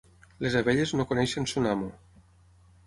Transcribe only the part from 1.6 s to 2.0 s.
amo.